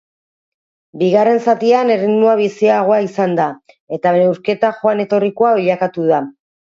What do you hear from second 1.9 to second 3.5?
erritmoa biziagoa izan da